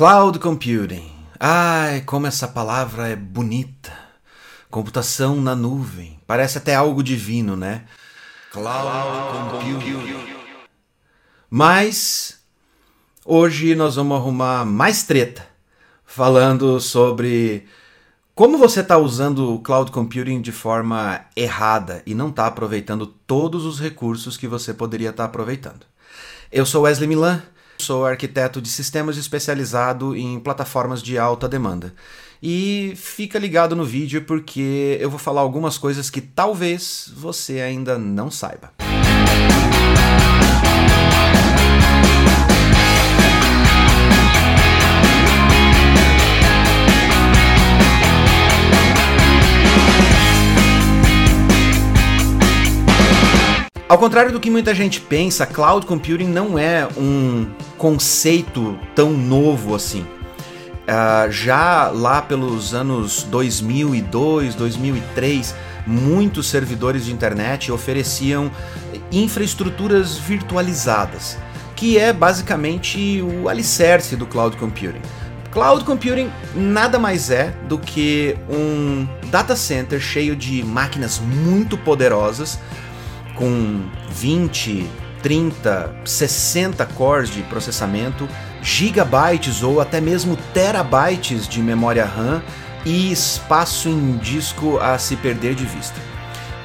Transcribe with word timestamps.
Cloud 0.00 0.38
Computing. 0.38 1.12
Ai, 1.38 2.00
como 2.00 2.26
essa 2.26 2.48
palavra 2.48 3.08
é 3.08 3.14
bonita. 3.14 3.92
Computação 4.70 5.38
na 5.42 5.54
nuvem. 5.54 6.18
Parece 6.26 6.56
até 6.56 6.74
algo 6.74 7.02
divino, 7.02 7.54
né? 7.54 7.84
Cloud 8.50 9.60
Computing. 9.60 10.24
Mas 11.50 12.40
hoje 13.26 13.74
nós 13.74 13.96
vamos 13.96 14.16
arrumar 14.16 14.64
mais 14.64 15.02
treta 15.02 15.46
falando 16.06 16.80
sobre 16.80 17.68
como 18.34 18.56
você 18.56 18.80
está 18.80 18.96
usando 18.96 19.52
o 19.52 19.60
cloud 19.60 19.92
computing 19.92 20.40
de 20.40 20.50
forma 20.50 21.26
errada 21.36 22.02
e 22.06 22.14
não 22.14 22.30
está 22.30 22.46
aproveitando 22.46 23.06
todos 23.06 23.66
os 23.66 23.78
recursos 23.78 24.38
que 24.38 24.48
você 24.48 24.72
poderia 24.72 25.10
estar 25.10 25.24
tá 25.24 25.28
aproveitando. 25.28 25.84
Eu 26.50 26.64
sou 26.64 26.84
Wesley 26.84 27.06
Milan 27.06 27.42
Sou 27.80 28.04
arquiteto 28.04 28.60
de 28.60 28.68
sistemas 28.68 29.16
especializado 29.16 30.14
em 30.14 30.38
plataformas 30.38 31.02
de 31.02 31.16
alta 31.16 31.48
demanda. 31.48 31.94
E 32.42 32.92
fica 32.94 33.38
ligado 33.38 33.74
no 33.74 33.86
vídeo 33.86 34.20
porque 34.22 34.98
eu 35.00 35.08
vou 35.08 35.18
falar 35.18 35.40
algumas 35.40 35.78
coisas 35.78 36.10
que 36.10 36.20
talvez 36.20 37.10
você 37.16 37.60
ainda 37.62 37.98
não 37.98 38.30
saiba. 38.30 38.70
Ao 53.88 53.98
contrário 53.98 54.30
do 54.30 54.38
que 54.38 54.50
muita 54.50 54.74
gente 54.74 55.00
pensa, 55.00 55.46
cloud 55.46 55.86
computing 55.86 56.28
não 56.28 56.58
é 56.58 56.86
um 56.96 57.50
conceito 57.80 58.78
tão 58.94 59.10
novo 59.10 59.74
assim. 59.74 60.02
Uh, 60.02 61.30
já 61.30 61.88
lá 61.88 62.20
pelos 62.20 62.74
anos 62.74 63.22
2002, 63.22 64.54
2003, 64.54 65.54
muitos 65.86 66.50
servidores 66.50 67.06
de 67.06 67.12
internet 67.12 67.72
ofereciam 67.72 68.50
infraestruturas 69.10 70.18
virtualizadas, 70.18 71.38
que 71.74 71.96
é 71.96 72.12
basicamente 72.12 73.22
o 73.22 73.48
alicerce 73.48 74.14
do 74.14 74.26
cloud 74.26 74.58
computing. 74.58 75.00
Cloud 75.50 75.82
computing 75.86 76.30
nada 76.54 76.98
mais 76.98 77.30
é 77.30 77.54
do 77.66 77.78
que 77.78 78.36
um 78.50 79.08
data 79.30 79.56
center 79.56 79.98
cheio 79.98 80.36
de 80.36 80.62
máquinas 80.62 81.18
muito 81.18 81.78
poderosas 81.78 82.58
com 83.36 83.80
20, 84.10 84.86
30, 85.22 85.94
60 86.04 86.84
cores 86.86 87.30
de 87.30 87.42
processamento, 87.42 88.28
gigabytes 88.62 89.62
ou 89.62 89.80
até 89.80 90.00
mesmo 90.00 90.36
terabytes 90.52 91.48
de 91.48 91.60
memória 91.60 92.04
RAM 92.04 92.42
e 92.84 93.12
espaço 93.12 93.88
em 93.88 94.16
disco 94.16 94.78
a 94.78 94.98
se 94.98 95.16
perder 95.16 95.54
de 95.54 95.64
vista. 95.64 96.00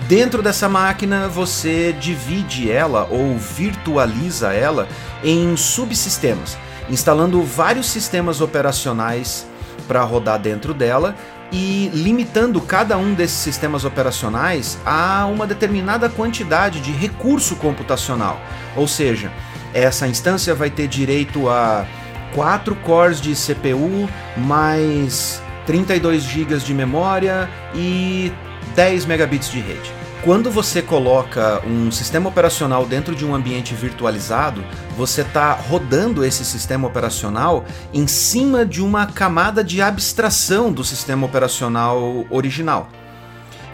Dentro 0.07 0.41
dessa 0.43 0.69
máquina, 0.69 1.27
você 1.27 1.93
divide 1.93 2.71
ela 2.71 3.07
ou 3.09 3.37
virtualiza 3.37 4.53
ela 4.53 4.87
em 5.23 5.57
subsistemas, 5.57 6.57
instalando 6.89 7.41
vários 7.41 7.87
sistemas 7.87 8.39
operacionais 8.39 9.47
para 9.87 10.03
rodar 10.03 10.39
dentro 10.39 10.73
dela 10.73 11.15
e 11.51 11.89
limitando 11.93 12.59
cada 12.61 12.97
um 12.97 13.13
desses 13.13 13.37
sistemas 13.37 13.85
operacionais 13.85 14.77
a 14.85 15.25
uma 15.25 15.45
determinada 15.45 16.09
quantidade 16.09 16.79
de 16.79 16.91
recurso 16.91 17.55
computacional. 17.55 18.39
Ou 18.75 18.87
seja, 18.87 19.31
essa 19.73 20.07
instância 20.07 20.55
vai 20.55 20.69
ter 20.69 20.87
direito 20.87 21.49
a 21.49 21.85
4 22.33 22.75
cores 22.77 23.21
de 23.21 23.33
CPU 23.33 24.09
mais 24.37 25.41
32 25.65 26.23
GB 26.23 26.57
de 26.57 26.73
memória 26.73 27.49
e 27.73 28.31
10 28.75 29.05
megabits 29.05 29.49
de 29.49 29.59
rede. 29.59 30.04
Quando 30.25 30.49
você 30.49 30.81
coloca 30.81 31.61
um 31.67 31.91
sistema 31.91 32.27
operacional 32.27 32.83
dentro 32.83 33.15
de 33.15 33.23
um 33.23 33.35
ambiente 33.35 33.75
virtualizado, 33.75 34.65
você 34.97 35.21
está 35.21 35.53
rodando 35.53 36.25
esse 36.25 36.43
sistema 36.43 36.87
operacional 36.87 37.63
em 37.93 38.07
cima 38.07 38.65
de 38.65 38.81
uma 38.81 39.05
camada 39.05 39.63
de 39.63 39.83
abstração 39.83 40.73
do 40.73 40.83
sistema 40.83 41.27
operacional 41.27 42.25
original. 42.31 42.89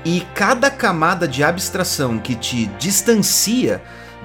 E 0.04 0.28
cada 0.36 0.70
camada 0.70 1.26
de 1.26 1.42
abstração 1.42 2.20
que 2.20 2.36
te 2.36 2.66
distancia 2.78 3.82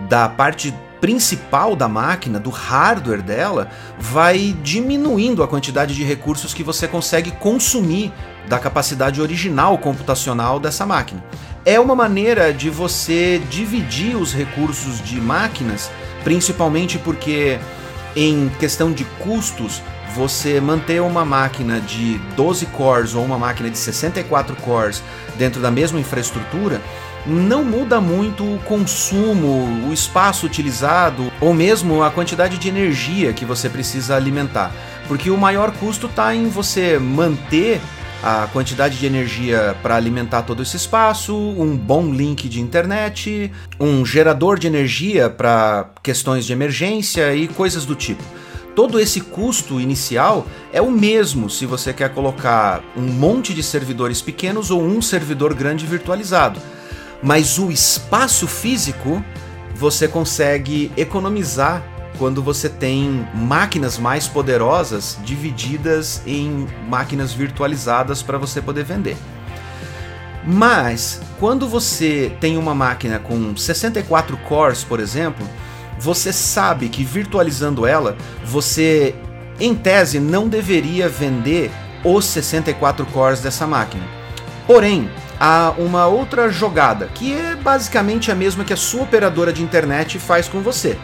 da 0.09 0.29
parte 0.29 0.75
principal 1.01 1.77
da 1.77 1.87
máquina, 1.87 2.41
do 2.41 2.51
hardware 2.51 3.23
dela, 3.23 3.69
vai 4.01 4.57
diminuindo 4.65 5.45
a 5.45 5.49
quantidade 5.49 5.95
de 5.95 6.03
recursos 6.03 6.53
que 6.53 6.65
você 6.65 6.89
consegue 6.89 7.31
consumir 7.31 8.13
da 8.49 8.59
capacidade 8.59 9.23
original 9.23 9.79
computacional 9.79 10.59
dessa 10.59 10.85
máquina 10.85 11.23
é 11.67 11.81
uma 11.81 11.97
maneira 11.97 12.55
de 12.55 12.71
você 12.71 13.43
dividir 13.51 14.17
os 14.17 14.33
recursos 14.33 15.03
de 15.03 15.21
máquinas, 15.21 15.91
principalmente 16.23 16.97
porque, 16.97 17.59
em 18.15 18.49
questão 18.61 18.93
de 18.93 19.05
custos, 19.19 19.83
você 20.15 20.61
manter 20.61 21.03
uma 21.03 21.25
máquina 21.25 21.81
de 21.81 22.19
12 22.37 22.67
cores 22.67 23.15
ou 23.17 23.25
uma 23.25 23.37
máquina 23.37 23.69
de 23.69 23.77
64 23.77 24.55
cores 24.57 25.03
dentro 25.37 25.61
da 25.61 25.71
mesma 25.71 25.99
infraestrutura 25.99 26.81
não 27.27 27.65
muda 27.65 28.01
muito 28.01 28.45
o 28.45 28.61
consumo, 28.61 29.89
o 29.89 29.93
espaço 29.93 30.47
utilizado 30.47 31.33
ou 31.41 31.53
mesmo 31.53 32.05
a 32.05 32.11
quantidade 32.13 32.57
de 32.57 32.69
energia 32.69 33.33
que 33.33 33.45
você 33.45 33.69
precisa 33.69 34.15
alimentar. 34.15 34.71
Porque 35.09 35.29
o 35.31 35.37
maior 35.37 35.73
custo 35.73 36.07
está 36.07 36.33
em 36.33 36.49
você 36.49 36.97
manter 36.99 37.81
a 38.29 38.49
quantidade 38.49 38.99
de 38.99 39.07
energia 39.07 39.77
para 39.85 39.95
alimentar 39.95 40.43
todo 40.43 40.61
esse 40.61 40.77
espaço, 40.77 41.33
um 41.33 41.77
bom 41.77 42.13
link 42.13 42.49
de 42.49 42.61
internet, 42.61 43.53
um 43.79 44.05
gerador 44.05 44.59
de 44.59 44.67
energia 44.67 45.31
para 45.31 45.91
questões 46.03 46.45
de 46.45 46.53
emergência 46.53 47.33
e 47.37 47.47
coisas 47.47 47.85
do 47.85 47.95
tipo. 47.95 48.25
Todo 48.75 48.99
esse 48.99 49.21
custo 49.21 49.81
inicial 49.81 50.45
é 50.73 50.83
o 50.83 50.91
mesmo 50.91 51.49
se 51.49 51.67
você 51.67 51.93
quer 51.93 52.13
colocar 52.13 52.83
um 52.97 53.03
monte 53.03 53.55
de 53.55 53.63
servidores 53.63 54.21
pequenos 54.21 54.73
ou 54.73 54.83
um 54.83 55.01
servidor 55.01 55.55
grande 55.55 55.87
virtualizado. 55.87 56.61
Mas 57.23 57.61
o 57.61 57.71
espaço 57.71 58.49
físico 58.49 59.25
você 59.77 60.09
consegue 60.09 60.91
economizar 60.97 61.81
quando 62.19 62.43
você 62.43 62.69
tem 62.69 63.27
máquinas 63.35 63.99
mais 63.99 64.27
poderosas 64.27 65.19
divididas 65.25 66.23
em 66.27 66.67
máquinas 66.89 67.33
virtualizadas 67.33 68.23
para 68.23 68.39
você 68.39 68.61
poder 68.61 68.85
vender. 68.85 69.17
Mas 70.45 71.21
quando 71.41 71.69
você 71.69 72.33
tem 72.41 72.57
uma 72.57 72.75
máquina 72.75 73.19
com 73.19 73.57
64 73.57 74.37
cores, 74.39 74.85
por 74.85 75.01
exemplo, 75.01 75.47
você 75.99 76.33
sabe 76.33 76.89
que 76.89 77.03
virtualizando 77.03 77.87
ela, 77.87 78.17
você 78.45 79.15
em 79.59 79.75
tese 79.75 80.21
não 80.21 80.49
deveria 80.49 81.09
vender 81.09 81.71
os 82.05 82.25
64 82.27 83.05
cores 83.07 83.41
dessa 83.41 83.67
máquina. 83.67 84.05
Porém, 84.67 85.11
há 85.41 85.75
uma 85.79 86.07
outra 86.07 86.49
jogada, 86.49 87.07
que 87.15 87.33
é 87.33 87.57
basicamente 87.57 88.31
a 88.31 88.35
mesma 88.35 88.65
que 88.65 88.73
a 88.73 88.77
sua 88.77 89.03
operadora 89.03 89.53
de 89.53 89.63
internet 89.63 90.19
faz 90.19 90.49
com 90.49 90.61
você. 90.61 90.99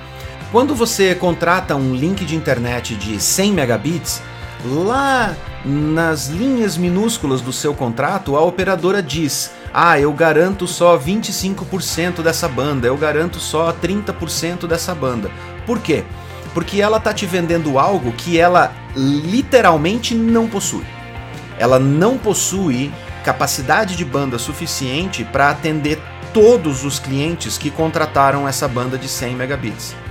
Quando 0.53 0.75
você 0.75 1.15
contrata 1.15 1.75
um 1.75 1.95
link 1.95 2.27
de 2.27 2.37
internet 2.37 2.95
de 2.95 3.19
100 3.19 3.55
megabits, 3.55 4.21
lá 4.63 5.35
nas 5.65 6.27
linhas 6.29 6.77
minúsculas 6.77 7.41
do 7.41 7.51
seu 7.55 7.73
contrato, 7.73 8.37
a 8.37 8.43
operadora 8.43 9.03
diz: 9.03 9.51
Ah, 9.73 9.99
eu 9.99 10.13
garanto 10.13 10.67
só 10.67 10.99
25% 10.99 12.21
dessa 12.21 12.47
banda, 12.49 12.87
eu 12.87 12.99
garanto 12.99 13.41
só 13.41 13.73
30% 13.73 14.67
dessa 14.67 14.95
banda. 14.95 15.31
Por 15.65 15.79
quê? 15.79 16.05
Porque 16.53 16.83
ela 16.83 17.01
tá 17.01 17.15
te 17.15 17.25
vendendo 17.25 17.79
algo 17.79 18.13
que 18.13 18.39
ela 18.39 18.75
literalmente 18.95 20.15
não 20.15 20.47
possui. 20.47 20.85
Ela 21.59 21.79
não 21.79 22.19
possui 22.19 22.93
capacidade 23.25 23.97
de 23.97 24.05
banda 24.05 24.39
suficiente 24.39 25.25
para 25.25 25.49
atender 25.49 25.99
todos 26.35 26.85
os 26.85 26.99
clientes 26.99 27.57
que 27.57 27.71
contrataram 27.71 28.47
essa 28.47 28.69
banda 28.69 28.99
de 28.99 29.09
100 29.09 29.35
megabits. 29.35 30.02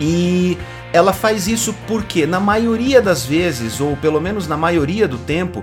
E 0.00 0.58
ela 0.92 1.12
faz 1.12 1.46
isso 1.46 1.74
porque, 1.86 2.26
na 2.26 2.40
maioria 2.40 3.00
das 3.00 3.24
vezes, 3.24 3.80
ou 3.80 3.96
pelo 3.96 4.20
menos 4.20 4.46
na 4.46 4.56
maioria 4.56 5.06
do 5.08 5.18
tempo, 5.18 5.62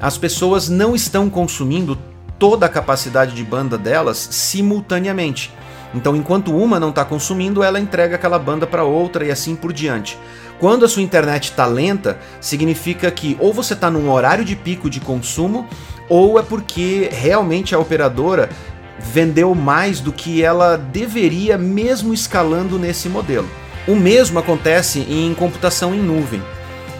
as 0.00 0.16
pessoas 0.16 0.68
não 0.68 0.94
estão 0.94 1.28
consumindo 1.28 1.98
toda 2.38 2.66
a 2.66 2.68
capacidade 2.68 3.34
de 3.34 3.44
banda 3.44 3.76
delas 3.76 4.16
simultaneamente. 4.30 5.52
Então, 5.94 6.14
enquanto 6.14 6.56
uma 6.56 6.78
não 6.78 6.90
está 6.90 7.04
consumindo, 7.04 7.62
ela 7.62 7.80
entrega 7.80 8.14
aquela 8.16 8.38
banda 8.38 8.66
para 8.66 8.84
outra 8.84 9.24
e 9.24 9.30
assim 9.30 9.56
por 9.56 9.72
diante. 9.72 10.16
Quando 10.58 10.84
a 10.84 10.88
sua 10.88 11.02
internet 11.02 11.50
está 11.50 11.66
lenta, 11.66 12.18
significa 12.40 13.10
que 13.10 13.36
ou 13.40 13.52
você 13.52 13.74
está 13.74 13.90
num 13.90 14.10
horário 14.10 14.44
de 14.44 14.54
pico 14.54 14.88
de 14.88 15.00
consumo, 15.00 15.66
ou 16.08 16.38
é 16.38 16.42
porque 16.42 17.08
realmente 17.12 17.74
a 17.74 17.78
operadora 17.78 18.50
vendeu 18.98 19.54
mais 19.54 20.00
do 20.00 20.12
que 20.12 20.42
ela 20.42 20.76
deveria, 20.76 21.56
mesmo 21.58 22.12
escalando 22.12 22.78
nesse 22.78 23.08
modelo. 23.08 23.48
O 23.90 23.96
mesmo 23.96 24.38
acontece 24.38 25.00
em 25.00 25.34
computação 25.34 25.92
em 25.92 25.98
nuvem. 25.98 26.40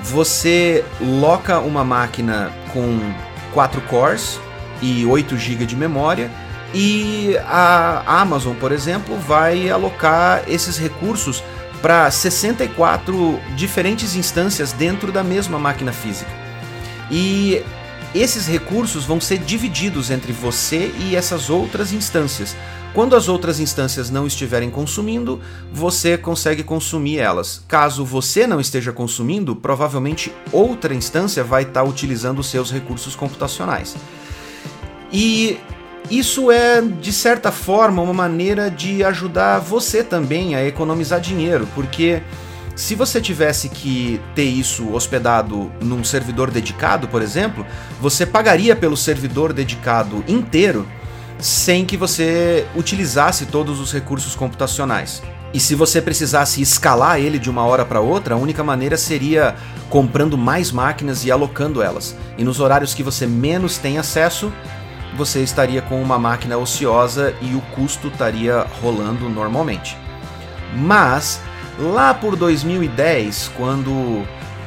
Você 0.03 0.85
loca 1.01 1.61
uma 1.61 1.85
máquina 1.85 2.51
com 2.73 2.99
4 3.55 3.81
cores 3.83 4.41
e 4.83 5.07
8 5.07 5.39
GB 5.39 5.67
de 5.67 5.77
memória 5.77 6.29
e 6.75 7.37
a 7.47 8.03
Amazon, 8.21 8.57
por 8.57 8.73
exemplo, 8.73 9.17
vai 9.19 9.71
alocar 9.71 10.43
esses 10.49 10.79
recursos 10.79 11.45
para 11.81 12.11
64 12.11 13.39
diferentes 13.55 14.17
instâncias 14.17 14.73
dentro 14.73 15.13
da 15.13 15.23
mesma 15.23 15.61
máquina 15.61 15.93
física. 15.93 16.33
E 17.09 17.63
esses 18.13 18.49
recursos 18.49 19.05
vão 19.05 19.21
ser 19.21 19.39
divididos 19.39 20.11
entre 20.11 20.33
você 20.33 20.93
e 20.99 21.15
essas 21.15 21.51
outras 21.51 21.93
instâncias. 21.93 22.57
Quando 22.93 23.15
as 23.15 23.29
outras 23.29 23.61
instâncias 23.61 24.11
não 24.11 24.27
estiverem 24.27 24.69
consumindo, 24.69 25.41
você 25.73 26.19
consegue 26.19 26.65
consumir 26.65 27.19
elas. 27.19 27.63
Caso 27.69 28.05
você 28.05 28.47
não 28.49 28.61
esteja 28.61 28.93
consumindo, 28.93 29.55
provavelmente 29.55 30.33
outra 30.51 30.93
instância 30.93 31.45
vai 31.45 31.63
estar 31.63 31.85
utilizando 31.85 32.41
os 32.41 32.49
seus 32.49 32.73
recursos 32.73 33.15
computacionais. 33.15 33.95
E 35.13 35.59
isso 36.11 36.51
é, 36.51 36.83
de 36.83 37.13
certa 37.13 37.53
forma, 37.53 38.03
uma 38.03 38.13
maneira 38.13 38.69
de 38.69 39.05
ajudar 39.05 39.61
você 39.61 40.03
também 40.03 40.57
a 40.57 40.67
economizar 40.67 41.21
dinheiro, 41.21 41.69
porque 41.75 42.21
se 42.75 42.97
você 42.97 43.21
tivesse 43.21 43.69
que 43.69 44.21
ter 44.35 44.45
isso 44.45 44.93
hospedado 44.93 45.71
num 45.81 46.03
servidor 46.03 46.51
dedicado, 46.51 47.07
por 47.07 47.23
exemplo, 47.23 47.65
você 48.01 48.27
pagaria 48.27 48.75
pelo 48.75 48.97
servidor 48.97 49.53
dedicado 49.53 50.25
inteiro 50.27 50.85
sem 51.41 51.85
que 51.85 51.97
você 51.97 52.67
utilizasse 52.75 53.47
todos 53.47 53.81
os 53.81 53.93
recursos 53.93 54.35
computacionais. 54.35 55.23
E 55.53 55.59
se 55.59 55.75
você 55.75 56.01
precisasse 56.01 56.63
escalar 56.63 57.19
ele 57.19 57.39
de 57.39 57.51
uma 57.51 57.65
hora 57.65 57.85
para 57.85 58.01
outra, 58.01 58.35
a 58.35 58.39
única 58.39 58.63
maneira 58.63 58.97
seria 58.97 59.57
comprando 59.89 60.39
mais 60.39 60.71
máquinas 60.71 61.25
e 61.25 61.31
alocando 61.31 61.83
elas. 61.83 62.17
E 62.39 62.45
nos 62.45 62.61
horários 62.61 62.95
que 62.95 63.03
você 63.03 63.27
menos 63.27 63.77
tem 63.77 63.99
acesso, 63.99 64.53
você 65.17 65.43
estaria 65.43 65.83
com 65.83 66.01
uma 66.01 66.19
máquina 66.19 66.57
ociosa 66.57 67.35
e 67.41 67.55
o 67.55 67.61
custo 67.75 68.09
estaria 68.09 68.65
rolando 68.81 69.29
normalmente. 69.29 69.97
Mas 70.77 71.41
lá 71.81 72.15
por 72.15 72.37
2010, 72.37 73.51
quando 73.57 73.91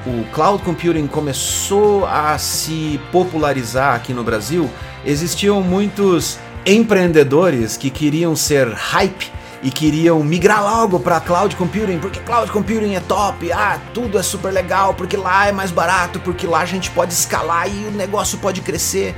o 0.06 0.25
cloud 0.34 0.62
computing 0.64 1.08
começou 1.08 2.06
a 2.06 2.38
se 2.38 3.00
popularizar 3.10 3.96
aqui 3.96 4.14
no 4.14 4.24
Brasil, 4.24 4.70
existiam 5.06 5.62
muitos 5.62 6.38
empreendedores 6.65 7.75
que 7.77 7.89
queriam 7.89 8.36
ser 8.36 8.68
hype 8.69 9.31
e 9.62 9.71
queriam 9.71 10.21
migrar 10.24 10.62
logo 10.62 11.00
para 11.00 11.19
cloud 11.21 11.56
computing, 11.56 11.98
porque 11.98 12.19
cloud 12.19 12.51
computing 12.51 12.95
é 12.95 13.00
top, 13.00 13.51
ah, 13.51 13.80
tudo 13.94 14.19
é 14.19 14.24
super 14.24 14.51
legal, 14.51 14.94
porque 14.94 15.15
lá 15.15 15.48
é 15.48 15.51
mais 15.51 15.71
barato, 15.71 16.19
porque 16.19 16.45
lá 16.45 16.60
a 16.60 16.65
gente 16.65 16.92
pode 16.92 17.13
escalar 17.13 17.68
e 17.68 17.88
o 17.88 17.92
negócio 17.92 18.38
pode 18.38 18.62
crescer. 18.62 19.15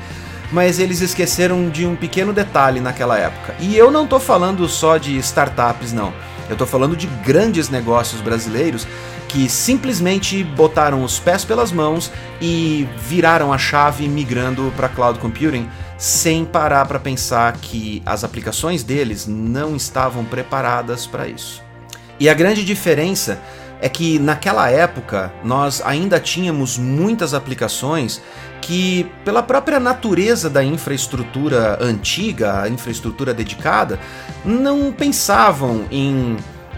Mas 0.51 0.77
eles 0.77 1.01
esqueceram 1.01 1.69
de 1.69 1.87
um 1.87 1.95
pequeno 1.95 2.31
detalhe 2.31 2.79
naquela 2.79 3.17
época. 3.17 3.55
E 3.59 3.75
eu 3.75 3.89
não 3.89 4.05
tô 4.05 4.19
falando 4.19 4.67
só 4.69 4.97
de 4.97 5.17
startups, 5.17 5.91
não. 5.91 6.13
Eu 6.47 6.55
tô 6.55 6.67
falando 6.67 6.95
de 6.95 7.07
grandes 7.07 7.69
negócios 7.69 8.21
brasileiros 8.21 8.87
que 9.27 9.49
simplesmente 9.49 10.43
botaram 10.43 11.03
os 11.03 11.19
pés 11.19 11.43
pelas 11.43 11.71
mãos 11.71 12.11
e 12.39 12.87
viraram 12.97 13.51
a 13.51 13.57
chave 13.57 14.07
migrando 14.07 14.71
para 14.77 14.87
cloud 14.87 15.17
computing 15.17 15.67
sem 15.97 16.43
parar 16.45 16.85
para 16.85 16.99
pensar 16.99 17.53
que 17.53 18.01
as 18.05 18.23
aplicações 18.23 18.83
deles 18.83 19.25
não 19.27 19.75
estavam 19.75 20.25
preparadas 20.25 21.07
para 21.07 21.27
isso. 21.27 21.63
E 22.19 22.29
a 22.29 22.33
grande 22.33 22.63
diferença 22.63 23.39
é 23.81 23.89
que 23.89 24.17
naquela 24.19 24.69
época 24.69 25.33
nós 25.43 25.81
ainda 25.85 26.19
tínhamos 26.19 26.77
muitas 26.77 27.33
aplicações 27.33 28.21
que, 28.61 29.05
pela 29.23 29.43
própria 29.43 29.79
natureza 29.79 30.49
da 30.49 30.63
infraestrutura 30.63 31.77
antiga, 31.81 32.61
a 32.61 32.69
infraestrutura 32.69 33.33
dedicada, 33.33 33.99
não 34.43 34.91
pensavam 34.91 35.85
em 35.91 36.35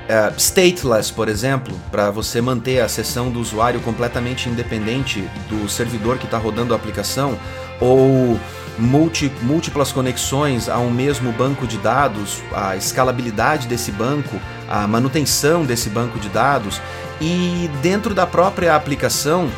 Uh, 0.07 0.33
stateless, 0.38 1.12
por 1.12 1.27
exemplo, 1.27 1.77
para 1.92 2.09
você 2.09 2.39
manter 2.39 2.80
a 2.80 2.88
sessão 2.88 3.30
do 3.30 3.42
usuário 3.42 3.81
completamente 3.81 4.48
independente 4.48 5.21
do 5.50 5.68
servidor 5.68 6.18
que 6.18 6.24
está 6.24 6.38
rodando 6.38 6.74
a 6.74 6.77
aplicação, 6.77 7.38
ou 7.81 8.39
multi, 8.77 9.30
múltiplas 9.42 9.92
conexões 9.92 10.69
a 10.69 10.77
um 10.77 10.89
mesmo 10.89 11.31
banco 11.33 11.68
de 11.68 11.77
dados, 11.77 12.42
a 12.54 12.77
escalabilidade 12.77 13.68
desse 13.68 13.92
banco, 13.92 14.39
a 14.69 14.88
manutenção 14.88 15.65
desse 15.65 15.89
banco 15.89 16.18
de 16.19 16.30
dados 16.30 16.81
e 17.19 17.69
dentro 17.81 18.13
da 18.13 18.25
própria 18.25 18.75
aplicação 18.75 19.50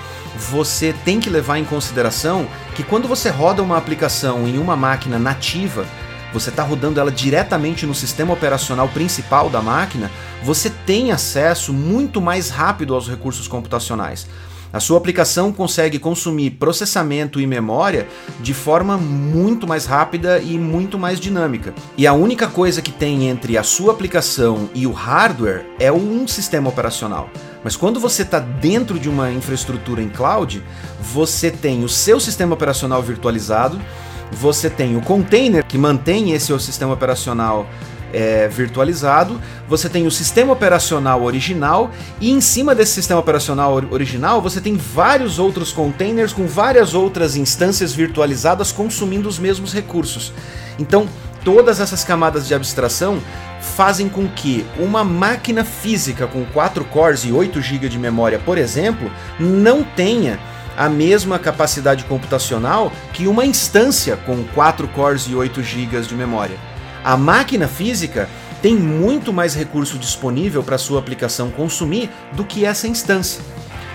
você 0.51 0.95
tem 1.03 1.19
que 1.19 1.29
levar 1.29 1.57
em 1.57 1.65
consideração 1.65 2.47
que 2.75 2.83
quando 2.83 3.07
você 3.07 3.29
roda 3.29 3.61
uma 3.61 3.77
aplicação 3.77 4.47
em 4.47 4.57
uma 4.57 4.75
máquina 4.75 5.19
nativa, 5.19 5.85
você 6.33 6.49
está 6.49 6.63
rodando 6.63 6.99
ela 6.99 7.11
diretamente 7.11 7.85
no 7.85 7.95
sistema 7.95 8.33
operacional 8.33 8.87
principal 8.89 9.49
da 9.49 9.61
máquina, 9.61 10.11
você 10.43 10.69
tem 10.69 11.11
acesso 11.11 11.73
muito 11.73 12.21
mais 12.21 12.49
rápido 12.49 12.93
aos 12.93 13.09
recursos 13.09 13.47
computacionais. 13.47 14.27
A 14.71 14.79
sua 14.79 14.99
aplicação 14.99 15.51
consegue 15.51 15.97
consumir 15.97 16.51
processamento 16.51 17.41
e 17.41 17.47
memória 17.47 18.07
de 18.39 18.53
forma 18.53 18.97
muito 18.97 19.65
mais 19.65 19.87
rápida 19.87 20.37
e 20.39 20.59
muito 20.59 20.97
mais 20.99 21.19
dinâmica. 21.19 21.73
E 21.97 22.05
a 22.05 22.13
única 22.13 22.47
coisa 22.47 22.79
que 22.79 22.91
tem 22.91 23.27
entre 23.27 23.57
a 23.57 23.63
sua 23.63 23.91
aplicação 23.91 24.69
e 24.75 24.85
o 24.85 24.91
hardware 24.91 25.65
é 25.79 25.91
um 25.91 26.27
sistema 26.27 26.69
operacional. 26.69 27.31
Mas 27.63 27.75
quando 27.75 27.99
você 27.99 28.21
está 28.21 28.37
dentro 28.37 28.99
de 28.99 29.09
uma 29.09 29.31
infraestrutura 29.31 30.03
em 30.03 30.09
cloud, 30.09 30.63
você 31.01 31.49
tem 31.49 31.83
o 31.83 31.89
seu 31.89 32.19
sistema 32.19 32.53
operacional 32.53 33.01
virtualizado, 33.01 33.81
você 34.31 34.69
tem 34.69 34.95
o 34.95 35.01
container 35.01 35.63
que 35.65 35.77
mantém 35.77 36.31
esse 36.33 36.57
sistema 36.59 36.93
operacional 36.93 37.67
é, 38.13 38.47
virtualizado, 38.47 39.39
você 39.67 39.87
tem 39.87 40.07
o 40.07 40.11
sistema 40.11 40.53
operacional 40.53 41.23
original 41.23 41.91
e 42.19 42.31
em 42.31 42.41
cima 42.41 42.73
desse 42.73 42.93
sistema 42.93 43.19
operacional 43.19 43.73
original 43.91 44.41
você 44.41 44.59
tem 44.59 44.75
vários 44.75 45.37
outros 45.39 45.71
containers 45.71 46.33
com 46.33 46.47
várias 46.47 46.93
outras 46.93 47.35
instâncias 47.35 47.93
virtualizadas 47.93 48.71
consumindo 48.71 49.29
os 49.29 49.37
mesmos 49.37 49.73
recursos. 49.73 50.33
Então, 50.77 51.07
todas 51.43 51.79
essas 51.79 52.03
camadas 52.03 52.47
de 52.47 52.53
abstração 52.53 53.19
fazem 53.61 54.09
com 54.09 54.27
que 54.27 54.65
uma 54.77 55.03
máquina 55.03 55.63
física 55.63 56.25
com 56.27 56.45
4 56.45 56.83
cores 56.85 57.23
e 57.25 57.31
8 57.31 57.61
GB 57.61 57.89
de 57.89 57.99
memória, 57.99 58.39
por 58.39 58.57
exemplo, 58.57 59.11
não 59.39 59.83
tenha 59.83 60.39
a 60.79 60.87
mesma 60.87 61.37
capacidade 61.37 62.05
computacional 62.05 62.89
que 63.11 63.27
uma 63.27 63.45
instância 63.45 64.15
com 64.15 64.45
4 64.55 64.87
cores 64.87 65.23
e 65.23 65.35
8 65.35 65.61
GB 65.61 65.99
de 66.03 66.15
memória. 66.15 66.57
A 67.03 67.17
máquina 67.17 67.67
física 67.67 68.29
tem 68.61 68.75
muito 68.75 69.33
mais 69.33 69.53
recurso 69.53 69.97
disponível 69.97 70.63
para 70.63 70.77
sua 70.77 70.99
aplicação 70.99 71.51
consumir 71.51 72.09
do 72.31 72.45
que 72.45 72.63
essa 72.63 72.87
instância. 72.87 73.43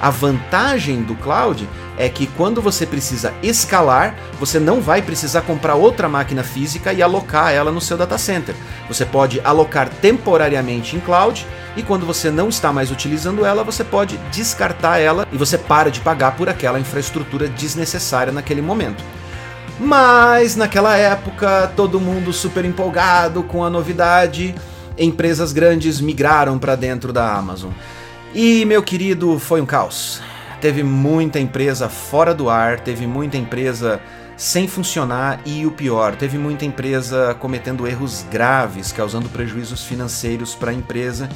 A 0.00 0.10
vantagem 0.10 1.02
do 1.02 1.14
cloud 1.14 1.68
é 1.96 2.08
que 2.08 2.26
quando 2.26 2.60
você 2.60 2.84
precisa 2.84 3.32
escalar, 3.42 4.16
você 4.38 4.58
não 4.58 4.80
vai 4.80 5.00
precisar 5.00 5.42
comprar 5.42 5.74
outra 5.74 6.08
máquina 6.08 6.42
física 6.42 6.92
e 6.92 7.02
alocar 7.02 7.52
ela 7.52 7.70
no 7.70 7.80
seu 7.80 7.96
data 7.96 8.18
center. 8.18 8.54
Você 8.88 9.04
pode 9.04 9.40
alocar 9.44 9.88
temporariamente 9.88 10.96
em 10.96 11.00
cloud 11.00 11.46
e 11.76 11.82
quando 11.82 12.06
você 12.06 12.30
não 12.30 12.48
está 12.48 12.72
mais 12.72 12.90
utilizando 12.90 13.44
ela, 13.44 13.64
você 13.64 13.82
pode 13.82 14.16
descartar 14.30 14.98
ela 14.98 15.26
e 15.32 15.36
você 15.36 15.56
para 15.56 15.90
de 15.90 16.00
pagar 16.00 16.36
por 16.36 16.48
aquela 16.48 16.80
infraestrutura 16.80 17.48
desnecessária 17.48 18.32
naquele 18.32 18.62
momento. 18.62 19.02
Mas 19.78 20.54
naquela 20.54 20.96
época, 20.96 21.72
todo 21.74 22.00
mundo 22.00 22.32
super 22.32 22.64
empolgado 22.64 23.42
com 23.42 23.64
a 23.64 23.70
novidade, 23.70 24.54
empresas 24.96 25.52
grandes 25.52 26.00
migraram 26.00 26.58
para 26.58 26.76
dentro 26.76 27.12
da 27.12 27.34
Amazon. 27.34 27.72
E 28.34 28.64
meu 28.64 28.82
querido, 28.82 29.38
foi 29.38 29.60
um 29.60 29.66
caos. 29.66 30.20
Teve 30.60 30.82
muita 30.82 31.38
empresa 31.38 31.88
fora 31.88 32.34
do 32.34 32.50
ar, 32.50 32.80
teve 32.80 33.06
muita 33.06 33.36
empresa 33.36 34.00
sem 34.36 34.66
funcionar 34.66 35.40
e 35.46 35.64
o 35.64 35.70
pior, 35.70 36.16
teve 36.16 36.36
muita 36.36 36.64
empresa 36.64 37.36
cometendo 37.38 37.86
erros 37.86 38.26
graves, 38.28 38.90
causando 38.90 39.28
prejuízos 39.28 39.84
financeiros 39.84 40.52
para 40.56 40.72
a 40.72 40.74
empresa 40.74 41.28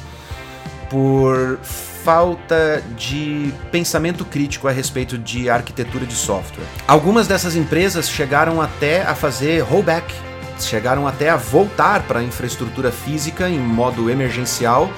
por 0.89 1.59
falta 2.03 2.83
de 2.97 3.53
pensamento 3.71 4.25
crítico 4.25 4.67
a 4.67 4.71
respeito 4.71 5.17
de 5.17 5.49
arquitetura 5.49 6.05
de 6.05 6.15
software. 6.15 6.65
Algumas 6.85 7.27
dessas 7.27 7.55
empresas 7.55 8.09
chegaram 8.09 8.61
até 8.61 9.03
a 9.03 9.15
fazer 9.15 9.61
rollback, 9.61 10.13
chegaram 10.59 11.07
até 11.07 11.29
a 11.29 11.37
voltar 11.37 12.03
para 12.03 12.19
a 12.19 12.23
infraestrutura 12.23 12.91
física 12.91 13.47
em 13.47 13.59
modo 13.59 14.09
emergencial 14.09 14.91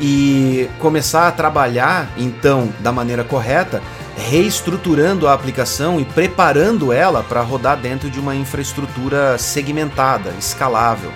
e 0.00 0.68
começar 0.78 1.28
a 1.28 1.32
trabalhar 1.32 2.08
então 2.16 2.72
da 2.80 2.90
maneira 2.90 3.22
correta, 3.22 3.82
reestruturando 4.16 5.28
a 5.28 5.34
aplicação 5.34 6.00
e 6.00 6.04
preparando 6.04 6.92
ela 6.92 7.22
para 7.22 7.42
rodar 7.42 7.76
dentro 7.76 8.10
de 8.10 8.18
uma 8.18 8.34
infraestrutura 8.34 9.36
segmentada, 9.36 10.32
escalável. 10.38 11.12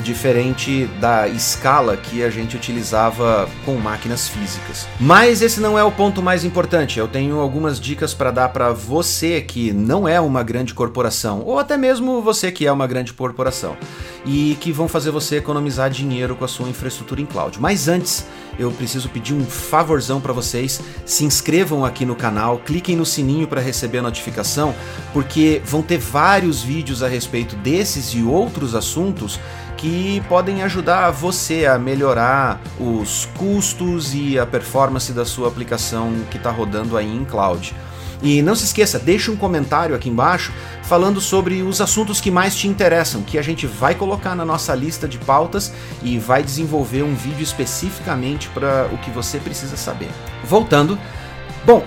Diferente 0.00 0.86
da 1.00 1.28
escala 1.28 1.96
que 1.96 2.22
a 2.22 2.30
gente 2.30 2.56
utilizava 2.56 3.48
com 3.64 3.76
máquinas 3.76 4.28
físicas. 4.28 4.86
Mas 4.98 5.42
esse 5.42 5.60
não 5.60 5.78
é 5.78 5.84
o 5.84 5.92
ponto 5.92 6.22
mais 6.22 6.44
importante. 6.44 6.98
Eu 6.98 7.08
tenho 7.08 7.38
algumas 7.38 7.80
dicas 7.80 8.14
para 8.14 8.30
dar 8.30 8.48
para 8.50 8.72
você 8.72 9.40
que 9.40 9.72
não 9.72 10.08
é 10.08 10.20
uma 10.20 10.42
grande 10.42 10.74
corporação, 10.74 11.42
ou 11.44 11.58
até 11.58 11.76
mesmo 11.76 12.20
você 12.22 12.50
que 12.50 12.66
é 12.66 12.72
uma 12.72 12.86
grande 12.86 13.12
corporação, 13.12 13.76
e 14.24 14.56
que 14.60 14.72
vão 14.72 14.88
fazer 14.88 15.10
você 15.10 15.36
economizar 15.36 15.90
dinheiro 15.90 16.34
com 16.34 16.44
a 16.44 16.48
sua 16.48 16.68
infraestrutura 16.68 17.20
em 17.20 17.26
cloud. 17.26 17.60
Mas 17.60 17.88
antes, 17.88 18.26
eu 18.58 18.70
preciso 18.70 19.08
pedir 19.08 19.34
um 19.34 19.44
favorzão 19.44 20.20
para 20.20 20.32
vocês. 20.32 20.80
Se 21.06 21.24
inscrevam 21.24 21.84
aqui 21.84 22.04
no 22.04 22.14
canal, 22.14 22.58
cliquem 22.58 22.96
no 22.96 23.06
sininho 23.06 23.48
para 23.48 23.60
receber 23.60 23.98
a 23.98 24.02
notificação, 24.02 24.74
porque 25.12 25.62
vão 25.64 25.82
ter 25.82 25.98
vários 25.98 26.62
vídeos 26.62 27.02
a 27.02 27.08
respeito 27.08 27.56
desses 27.56 28.08
e 28.08 28.22
outros 28.22 28.74
assuntos 28.74 29.40
que 29.80 30.22
podem 30.28 30.62
ajudar 30.62 31.10
você 31.10 31.64
a 31.64 31.78
melhorar 31.78 32.60
os 32.78 33.26
custos 33.38 34.14
e 34.14 34.38
a 34.38 34.44
performance 34.44 35.10
da 35.10 35.24
sua 35.24 35.48
aplicação 35.48 36.12
que 36.30 36.36
está 36.36 36.50
rodando 36.50 36.98
aí 36.98 37.10
em 37.10 37.24
cloud. 37.24 37.74
E 38.22 38.42
não 38.42 38.54
se 38.54 38.64
esqueça, 38.64 38.98
deixe 38.98 39.30
um 39.30 39.36
comentário 39.36 39.96
aqui 39.96 40.10
embaixo 40.10 40.52
falando 40.82 41.18
sobre 41.18 41.62
os 41.62 41.80
assuntos 41.80 42.20
que 42.20 42.30
mais 42.30 42.54
te 42.54 42.68
interessam, 42.68 43.22
que 43.22 43.38
a 43.38 43.42
gente 43.42 43.66
vai 43.66 43.94
colocar 43.94 44.34
na 44.34 44.44
nossa 44.44 44.74
lista 44.74 45.08
de 45.08 45.16
pautas 45.16 45.72
e 46.02 46.18
vai 46.18 46.42
desenvolver 46.42 47.02
um 47.02 47.14
vídeo 47.14 47.42
especificamente 47.42 48.50
para 48.50 48.86
o 48.92 48.98
que 48.98 49.10
você 49.10 49.38
precisa 49.38 49.78
saber. 49.78 50.10
Voltando, 50.44 50.98
bom, 51.64 51.82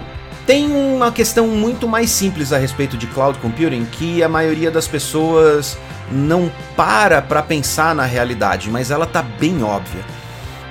tem 0.46 0.72
uma 0.72 1.12
questão 1.12 1.48
muito 1.48 1.88
mais 1.88 2.10
simples 2.10 2.52
a 2.52 2.58
respeito 2.58 2.98
de 2.98 3.08
cloud 3.08 3.40
computing 3.40 3.86
que 3.86 4.22
a 4.22 4.30
maioria 4.30 4.70
das 4.70 4.88
pessoas 4.88 5.78
não 6.12 6.52
para 6.76 7.22
para 7.22 7.42
pensar 7.42 7.96
na 7.96 8.04
realidade, 8.04 8.70
mas 8.70 8.92
ela 8.92 9.06
tá 9.06 9.22
bem 9.22 9.64
óbvia. 9.64 10.04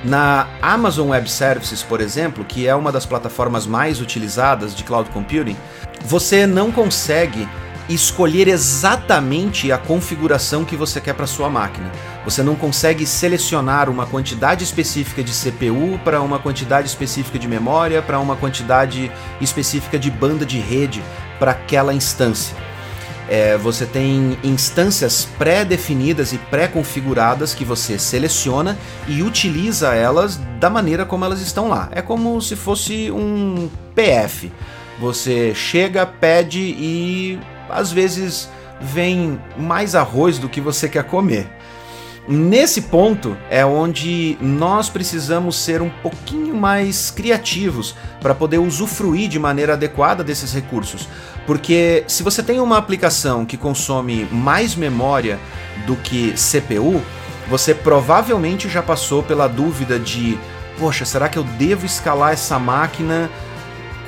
Na 0.04 0.48
Amazon 0.60 1.10
Web 1.10 1.30
Services, 1.30 1.82
por 1.82 2.00
exemplo, 2.00 2.44
que 2.44 2.66
é 2.66 2.74
uma 2.74 2.90
das 2.90 3.06
plataformas 3.06 3.66
mais 3.66 4.00
utilizadas 4.00 4.74
de 4.74 4.82
cloud 4.82 5.08
computing, 5.10 5.56
você 6.04 6.46
não 6.46 6.72
consegue 6.72 7.48
escolher 7.94 8.48
exatamente 8.48 9.72
a 9.72 9.78
configuração 9.78 10.64
que 10.64 10.76
você 10.76 11.00
quer 11.00 11.14
para 11.14 11.26
sua 11.26 11.48
máquina. 11.48 11.90
Você 12.24 12.42
não 12.42 12.54
consegue 12.54 13.04
selecionar 13.06 13.90
uma 13.90 14.06
quantidade 14.06 14.62
específica 14.64 15.22
de 15.22 15.32
CPU 15.32 15.98
para 16.04 16.20
uma 16.20 16.38
quantidade 16.38 16.86
específica 16.86 17.38
de 17.38 17.48
memória, 17.48 18.00
para 18.00 18.20
uma 18.20 18.36
quantidade 18.36 19.10
específica 19.40 19.98
de 19.98 20.10
banda 20.10 20.46
de 20.46 20.58
rede 20.58 21.02
para 21.38 21.50
aquela 21.50 21.92
instância. 21.92 22.56
É, 23.28 23.56
você 23.56 23.86
tem 23.86 24.36
instâncias 24.44 25.26
pré-definidas 25.38 26.32
e 26.32 26.38
pré-configuradas 26.38 27.54
que 27.54 27.64
você 27.64 27.98
seleciona 27.98 28.76
e 29.08 29.22
utiliza 29.22 29.94
elas 29.94 30.36
da 30.58 30.68
maneira 30.68 31.06
como 31.06 31.24
elas 31.24 31.40
estão 31.40 31.68
lá. 31.68 31.88
É 31.92 32.02
como 32.02 32.40
se 32.42 32.56
fosse 32.56 33.10
um 33.10 33.70
PF. 33.94 34.52
Você 35.00 35.54
chega, 35.54 36.04
pede 36.04 36.60
e 36.60 37.38
às 37.68 37.92
vezes 37.92 38.48
vem 38.80 39.40
mais 39.56 39.94
arroz 39.94 40.38
do 40.38 40.48
que 40.48 40.60
você 40.60 40.88
quer 40.88 41.04
comer. 41.04 41.48
Nesse 42.28 42.82
ponto 42.82 43.36
é 43.50 43.66
onde 43.66 44.38
nós 44.40 44.88
precisamos 44.88 45.56
ser 45.56 45.82
um 45.82 45.90
pouquinho 45.90 46.54
mais 46.54 47.10
criativos 47.10 47.96
para 48.20 48.32
poder 48.32 48.58
usufruir 48.58 49.28
de 49.28 49.40
maneira 49.40 49.72
adequada 49.72 50.22
desses 50.22 50.52
recursos. 50.52 51.08
Porque 51.46 52.04
se 52.06 52.22
você 52.22 52.40
tem 52.40 52.60
uma 52.60 52.78
aplicação 52.78 53.44
que 53.44 53.56
consome 53.56 54.24
mais 54.30 54.76
memória 54.76 55.38
do 55.84 55.96
que 55.96 56.32
CPU, 56.34 57.02
você 57.48 57.74
provavelmente 57.74 58.68
já 58.68 58.82
passou 58.82 59.24
pela 59.24 59.48
dúvida 59.48 59.98
de: 59.98 60.38
poxa, 60.78 61.04
será 61.04 61.28
que 61.28 61.38
eu 61.38 61.44
devo 61.44 61.84
escalar 61.84 62.32
essa 62.32 62.56
máquina 62.56 63.28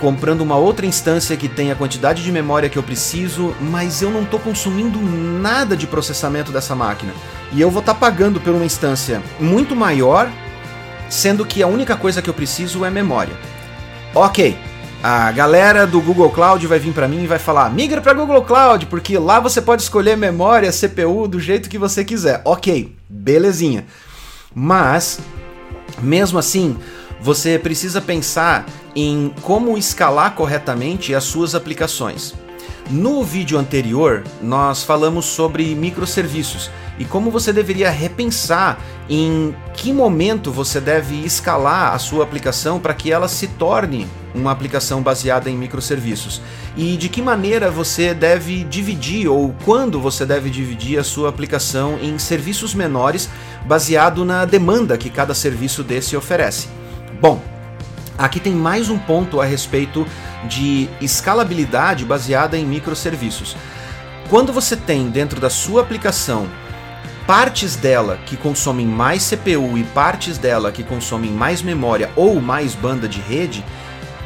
comprando 0.04 0.42
uma 0.42 0.56
outra 0.56 0.84
instância 0.84 1.34
que 1.34 1.48
tem 1.48 1.72
a 1.72 1.74
quantidade 1.74 2.22
de 2.22 2.30
memória 2.30 2.68
que 2.68 2.76
eu 2.76 2.82
preciso, 2.82 3.54
mas 3.58 4.02
eu 4.02 4.10
não 4.10 4.20
estou 4.20 4.38
consumindo 4.38 5.00
nada 5.00 5.74
de 5.74 5.86
processamento 5.86 6.52
dessa 6.52 6.74
máquina. 6.74 7.10
E 7.52 7.58
eu 7.58 7.70
vou 7.70 7.80
estar 7.80 7.94
tá 7.94 8.00
pagando 8.00 8.38
por 8.38 8.54
uma 8.54 8.66
instância 8.66 9.22
muito 9.40 9.74
maior, 9.74 10.30
sendo 11.08 11.46
que 11.46 11.62
a 11.62 11.66
única 11.66 11.96
coisa 11.96 12.20
que 12.20 12.28
eu 12.28 12.34
preciso 12.34 12.84
é 12.84 12.90
memória. 12.90 13.32
Ok, 14.14 14.58
a 15.02 15.32
galera 15.32 15.86
do 15.86 16.02
Google 16.02 16.28
Cloud 16.28 16.66
vai 16.66 16.78
vir 16.78 16.92
para 16.92 17.08
mim 17.08 17.24
e 17.24 17.26
vai 17.26 17.38
falar: 17.38 17.70
migra 17.70 18.02
para 18.02 18.12
Google 18.12 18.42
Cloud, 18.42 18.84
porque 18.84 19.16
lá 19.16 19.40
você 19.40 19.62
pode 19.62 19.80
escolher 19.80 20.18
memória, 20.18 20.70
CPU 20.70 21.26
do 21.26 21.40
jeito 21.40 21.70
que 21.70 21.78
você 21.78 22.04
quiser. 22.04 22.42
Ok, 22.44 22.94
belezinha. 23.08 23.86
Mas, 24.54 25.18
mesmo 26.02 26.38
assim, 26.38 26.76
você 27.20 27.58
precisa 27.58 28.00
pensar 28.00 28.66
em 28.94 29.32
como 29.42 29.76
escalar 29.76 30.34
corretamente 30.34 31.14
as 31.14 31.24
suas 31.24 31.54
aplicações. 31.54 32.34
No 32.90 33.24
vídeo 33.24 33.58
anterior, 33.58 34.22
nós 34.42 34.82
falamos 34.82 35.24
sobre 35.24 35.74
microserviços 35.74 36.70
e 36.98 37.04
como 37.04 37.30
você 37.30 37.52
deveria 37.52 37.90
repensar 37.90 38.78
em 39.08 39.54
que 39.74 39.92
momento 39.92 40.52
você 40.52 40.80
deve 40.80 41.16
escalar 41.24 41.94
a 41.94 41.98
sua 41.98 42.24
aplicação 42.24 42.78
para 42.78 42.94
que 42.94 43.10
ela 43.10 43.26
se 43.26 43.48
torne 43.48 44.06
uma 44.34 44.50
aplicação 44.50 45.02
baseada 45.02 45.48
em 45.48 45.56
microserviços 45.56 46.42
e 46.76 46.96
de 46.96 47.08
que 47.08 47.22
maneira 47.22 47.70
você 47.70 48.12
deve 48.12 48.64
dividir 48.64 49.28
ou 49.28 49.54
quando 49.64 50.00
você 50.00 50.26
deve 50.26 50.50
dividir 50.50 50.98
a 50.98 51.04
sua 51.04 51.28
aplicação 51.28 51.98
em 52.02 52.18
serviços 52.18 52.74
menores 52.74 53.28
baseado 53.64 54.24
na 54.24 54.44
demanda 54.44 54.98
que 54.98 55.08
cada 55.08 55.34
serviço 55.34 55.82
desse 55.82 56.16
oferece. 56.16 56.68
Bom, 57.24 57.40
aqui 58.18 58.38
tem 58.38 58.52
mais 58.52 58.90
um 58.90 58.98
ponto 58.98 59.40
a 59.40 59.46
respeito 59.46 60.06
de 60.46 60.90
escalabilidade 61.00 62.04
baseada 62.04 62.58
em 62.58 62.66
microserviços. 62.66 63.56
Quando 64.28 64.52
você 64.52 64.76
tem 64.76 65.08
dentro 65.08 65.40
da 65.40 65.48
sua 65.48 65.80
aplicação 65.80 66.46
partes 67.26 67.76
dela 67.76 68.18
que 68.26 68.36
consomem 68.36 68.86
mais 68.86 69.26
CPU 69.26 69.78
e 69.78 69.84
partes 69.84 70.36
dela 70.36 70.70
que 70.70 70.84
consomem 70.84 71.30
mais 71.30 71.62
memória 71.62 72.10
ou 72.14 72.42
mais 72.42 72.74
banda 72.74 73.08
de 73.08 73.22
rede, 73.22 73.64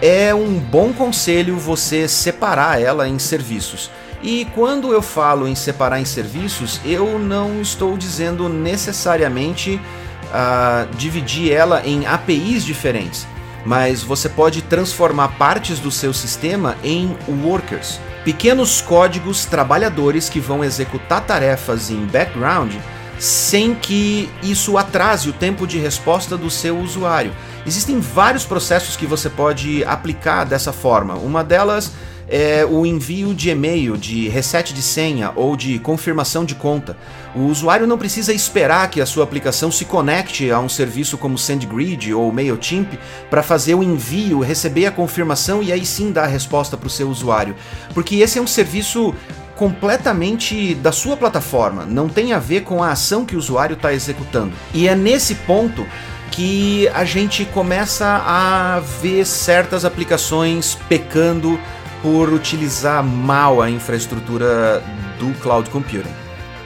é 0.02 0.34
um 0.34 0.58
bom 0.58 0.92
conselho 0.92 1.56
você 1.56 2.08
separar 2.08 2.82
ela 2.82 3.06
em 3.06 3.20
serviços. 3.20 3.92
E 4.20 4.44
quando 4.56 4.92
eu 4.92 5.02
falo 5.02 5.46
em 5.46 5.54
separar 5.54 6.00
em 6.00 6.04
serviços, 6.04 6.80
eu 6.84 7.16
não 7.16 7.62
estou 7.62 7.96
dizendo 7.96 8.48
necessariamente 8.48 9.80
uh, 10.28 10.94
dividir 10.96 11.52
ela 11.52 11.82
em 11.84 12.06
APIs 12.06 12.64
diferentes, 12.64 13.26
mas 13.64 14.02
você 14.02 14.28
pode 14.28 14.62
transformar 14.62 15.28
partes 15.36 15.78
do 15.78 15.90
seu 15.90 16.12
sistema 16.12 16.76
em 16.82 17.16
workers, 17.44 18.00
pequenos 18.24 18.80
códigos 18.80 19.44
trabalhadores 19.44 20.28
que 20.28 20.40
vão 20.40 20.64
executar 20.64 21.22
tarefas 21.22 21.90
em 21.90 22.06
background 22.06 22.74
sem 23.18 23.74
que 23.74 24.30
isso 24.42 24.78
atrase 24.78 25.28
o 25.28 25.32
tempo 25.32 25.66
de 25.66 25.78
resposta 25.78 26.36
do 26.36 26.48
seu 26.48 26.78
usuário. 26.78 27.32
Existem 27.66 28.00
vários 28.00 28.44
processos 28.44 28.96
que 28.96 29.06
você 29.06 29.28
pode 29.28 29.84
aplicar 29.84 30.44
dessa 30.44 30.72
forma. 30.72 31.14
Uma 31.14 31.42
delas 31.42 31.92
é 32.28 32.64
o 32.64 32.84
envio 32.84 33.34
de 33.34 33.48
e-mail, 33.48 33.96
de 33.96 34.28
reset 34.28 34.74
de 34.74 34.82
senha 34.82 35.32
ou 35.34 35.56
de 35.56 35.78
confirmação 35.78 36.44
de 36.44 36.54
conta. 36.54 36.96
O 37.34 37.44
usuário 37.44 37.86
não 37.86 37.96
precisa 37.96 38.32
esperar 38.32 38.90
que 38.90 39.00
a 39.00 39.06
sua 39.06 39.24
aplicação 39.24 39.70
se 39.72 39.84
conecte 39.84 40.50
a 40.50 40.60
um 40.60 40.68
serviço 40.68 41.16
como 41.16 41.38
SendGrid 41.38 42.12
ou 42.12 42.30
MailChimp 42.30 42.98
para 43.30 43.42
fazer 43.42 43.74
o 43.74 43.82
envio, 43.82 44.40
receber 44.40 44.86
a 44.86 44.90
confirmação 44.90 45.62
e 45.62 45.72
aí 45.72 45.86
sim 45.86 46.12
dar 46.12 46.24
a 46.24 46.26
resposta 46.26 46.76
para 46.76 46.86
o 46.86 46.90
seu 46.90 47.08
usuário. 47.08 47.56
Porque 47.94 48.16
esse 48.16 48.38
é 48.38 48.42
um 48.42 48.46
serviço 48.46 49.14
completamente 49.56 50.74
da 50.76 50.92
sua 50.92 51.16
plataforma, 51.16 51.84
não 51.84 52.08
tem 52.08 52.32
a 52.32 52.38
ver 52.38 52.60
com 52.60 52.80
a 52.80 52.92
ação 52.92 53.24
que 53.24 53.34
o 53.34 53.38
usuário 53.38 53.74
está 53.74 53.92
executando. 53.92 54.52
E 54.72 54.86
é 54.86 54.94
nesse 54.94 55.34
ponto 55.34 55.84
que 56.30 56.88
a 56.88 57.04
gente 57.04 57.44
começa 57.46 58.06
a 58.24 58.80
ver 59.02 59.24
certas 59.26 59.84
aplicações 59.84 60.78
pecando 60.88 61.58
por 62.02 62.32
utilizar 62.32 63.02
mal 63.02 63.60
a 63.60 63.70
infraestrutura 63.70 64.82
do 65.18 65.32
cloud 65.40 65.68
computing. 65.70 66.14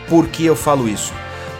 Por 0.08 0.28
que 0.28 0.44
eu 0.44 0.54
falo 0.54 0.88
isso? 0.88 1.12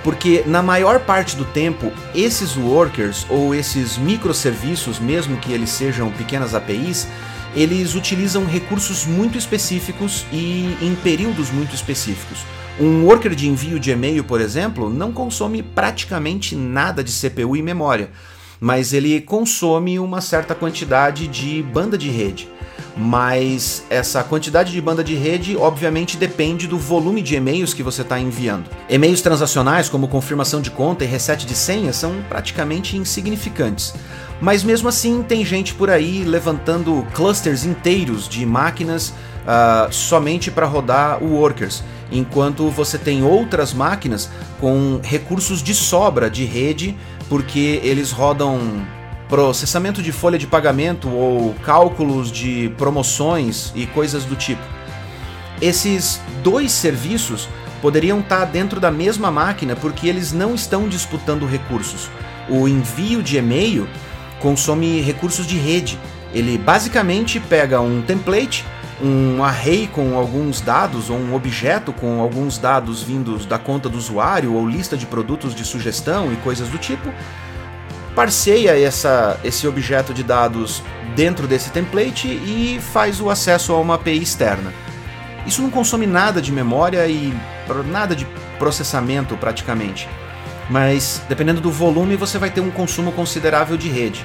Porque 0.02 0.43
na 0.47 0.62
maior 0.62 1.00
parte 1.00 1.37
do 1.37 1.45
tempo, 1.45 1.93
esses 2.14 2.57
workers 2.57 3.25
ou 3.31 3.55
esses 3.55 3.97
microserviços, 3.97 4.99
mesmo 4.99 5.37
que 5.37 5.52
eles 5.52 5.71
sejam 5.71 6.11
pequenas 6.11 6.55
APIs, 6.55 7.07
eles 7.55 7.95
utilizam 7.95 8.45
recursos 8.45 9.07
muito 9.07 9.38
específicos 9.38 10.26
e 10.33 10.76
em 10.81 10.95
períodos 10.97 11.50
muito 11.50 11.75
específicos. 11.75 12.45
Um 12.81 13.05
worker 13.05 13.35
de 13.35 13.49
envio 13.49 13.79
de 13.79 13.91
e-mail, 13.91 14.25
por 14.25 14.41
exemplo, 14.41 14.88
não 14.88 15.12
consome 15.12 15.62
praticamente 15.62 16.57
nada 16.57 17.05
de 17.05 17.12
CPU 17.12 17.55
e 17.55 17.62
memória, 17.62 18.11
mas 18.59 18.93
ele 18.93 19.21
consome 19.21 19.99
uma 19.99 20.21
certa 20.21 20.55
quantidade 20.55 21.29
de 21.29 21.62
banda 21.62 21.99
de 21.99 22.09
rede. 22.09 22.49
Mas 22.96 23.84
essa 23.88 24.22
quantidade 24.22 24.72
de 24.72 24.80
banda 24.80 25.02
de 25.02 25.14
rede 25.14 25.56
obviamente 25.56 26.16
depende 26.16 26.66
do 26.66 26.78
volume 26.78 27.22
de 27.22 27.34
e-mails 27.34 27.72
que 27.72 27.82
você 27.82 28.02
está 28.02 28.18
enviando. 28.18 28.68
E-mails 28.88 29.22
transacionais, 29.22 29.88
como 29.88 30.08
confirmação 30.08 30.61
de 30.61 30.70
conta 30.70 31.04
e 31.04 31.06
reset 31.06 31.46
de 31.46 31.54
senha, 31.54 31.92
são 31.92 32.22
praticamente 32.28 32.96
insignificantes. 32.96 33.94
Mas 34.40 34.64
mesmo 34.64 34.88
assim, 34.88 35.22
tem 35.22 35.44
gente 35.44 35.72
por 35.75 35.88
aí 35.88 36.25
levantando 36.25 37.06
clusters 37.14 37.64
inteiros 37.64 38.28
de 38.28 38.44
máquinas 38.44 39.11
uh, 39.11 39.92
somente 39.92 40.50
para 40.50 40.66
rodar 40.66 41.22
o 41.22 41.37
Workers, 41.37 41.82
enquanto 42.11 42.68
você 42.68 42.99
tem 42.99 43.22
outras 43.22 43.72
máquinas 43.72 44.28
com 44.61 45.00
recursos 45.02 45.62
de 45.62 45.75
sobra 45.75 46.28
de 46.28 46.44
rede, 46.44 46.96
porque 47.28 47.80
eles 47.82 48.11
rodam 48.11 48.84
processamento 49.32 50.02
de 50.02 50.12
folha 50.12 50.38
de 50.38 50.46
pagamento 50.46 51.08
ou 51.08 51.54
cálculos 51.64 52.30
de 52.30 52.70
promoções 52.76 53.72
e 53.74 53.86
coisas 53.86 54.26
do 54.26 54.36
tipo. 54.36 54.60
Esses 55.58 56.20
dois 56.42 56.70
serviços 56.70 57.48
poderiam 57.80 58.20
estar 58.20 58.44
dentro 58.44 58.78
da 58.78 58.90
mesma 58.90 59.30
máquina 59.30 59.74
porque 59.74 60.06
eles 60.06 60.34
não 60.34 60.54
estão 60.54 60.86
disputando 60.86 61.46
recursos. 61.46 62.10
O 62.46 62.68
envio 62.68 63.22
de 63.22 63.38
e-mail 63.38 63.88
consome 64.38 65.00
recursos 65.00 65.46
de 65.46 65.56
rede. 65.56 65.98
Ele 66.34 66.58
basicamente 66.58 67.40
pega 67.40 67.80
um 67.80 68.02
template, 68.02 68.66
um 69.02 69.42
array 69.42 69.88
com 69.90 70.14
alguns 70.14 70.60
dados 70.60 71.08
ou 71.08 71.16
um 71.16 71.34
objeto 71.34 71.90
com 71.90 72.20
alguns 72.20 72.58
dados 72.58 73.02
vindos 73.02 73.46
da 73.46 73.58
conta 73.58 73.88
do 73.88 73.96
usuário 73.96 74.52
ou 74.52 74.68
lista 74.68 74.94
de 74.94 75.06
produtos 75.06 75.54
de 75.54 75.64
sugestão 75.64 76.30
e 76.30 76.36
coisas 76.36 76.68
do 76.68 76.76
tipo, 76.76 77.10
parceia 78.14 78.78
essa, 78.78 79.38
esse 79.42 79.66
objeto 79.66 80.12
de 80.12 80.23
dados 80.23 80.83
dentro 81.14 81.47
desse 81.47 81.71
template 81.71 82.28
e 82.28 82.81
faz 82.92 83.21
o 83.21 83.31
acesso 83.31 83.73
a 83.73 83.81
uma 83.81 83.95
API 83.95 84.23
externa. 84.23 84.73
Isso 85.47 85.62
não 85.62 85.71
consome 85.71 86.07
nada 86.07 86.40
de 86.40 86.52
memória 86.52 87.07
e 87.07 87.33
nada 87.87 88.14
de 88.14 88.26
processamento 88.59 89.37
praticamente, 89.37 90.09
mas 90.71 91.21
dependendo 91.28 91.61
do 91.61 91.71
volume 91.71 92.16
você 92.16 92.38
vai 92.38 92.50
ter 92.50 92.61
um 92.61 92.71
consumo 92.71 93.12
considerável 93.12 93.76
de 93.76 93.88
rede. 93.88 94.25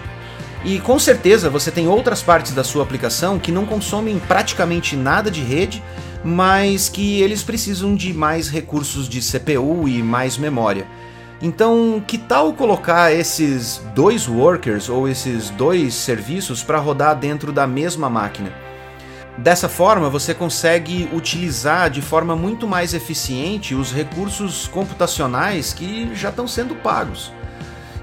E 0.63 0.79
com 0.79 1.00
certeza 1.00 1.50
você 1.50 1.72
tem 1.72 1.88
outras 1.88 2.22
partes 2.22 2.53
da 2.53 2.63
sua 2.63 2.84
aplicação 2.84 3.39
que 3.39 3.51
não 3.51 3.65
consomem 3.65 4.20
praticamente 4.20 4.96
nada 4.96 5.32
de 5.32 5.41
rede, 5.41 5.82
mas 6.24 6.89
que 6.89 7.22
eles 7.22 7.41
precisam 7.41 7.96
de 7.96 8.13
mais 8.13 8.50
recursos 8.50 9.08
de 9.08 9.22
CPU 9.22 9.88
e 9.88 10.03
mais 10.03 10.38
memória. 10.38 10.86
Então, 11.41 12.03
que 12.06 12.17
tal 12.17 12.53
colocar 12.53 13.13
esses 13.13 13.82
dois 13.94 14.27
workers 14.27 14.89
ou 14.89 15.08
esses 15.08 15.51
dois 15.51 15.94
serviços 15.94 16.63
para 16.63 16.79
rodar 16.79 17.15
dentro 17.15 17.51
da 17.51 17.67
mesma 17.67 18.10
máquina? 18.10 18.51
Dessa 19.38 19.70
forma, 19.70 20.10
você 20.10 20.34
consegue 20.34 21.08
utilizar 21.13 21.91
de 21.91 22.01
forma 22.01 22.36
muito 22.36 22.67
mais 22.67 22.96
eficiente 22.96 23.75
os 23.75 23.91
recursos 23.91 24.67
computacionais 24.67 25.74
que 25.74 26.10
já 26.15 26.29
estão 26.29 26.48
sendo 26.48 26.74
pagos. 26.74 27.32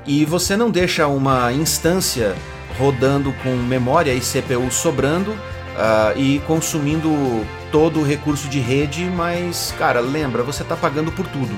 E 0.07 0.25
você 0.25 0.57
não 0.57 0.71
deixa 0.71 1.09
uma 1.09 1.53
instância 1.53 2.37
rodando 2.79 3.33
com 3.43 3.51
memória 3.57 4.15
e 4.15 4.21
CPU 4.21 4.71
sobrando 4.71 5.33
uh, 5.33 6.17
e 6.17 6.39
consumindo 6.47 7.11
todo 7.73 7.99
o 7.99 8.05
recurso 8.05 8.49
de 8.49 8.61
rede, 8.61 9.05
mas, 9.05 9.75
cara, 9.77 9.99
lembra, 9.99 10.45
você 10.45 10.63
está 10.63 10.77
pagando 10.77 11.11
por 11.11 11.27
tudo. 11.27 11.53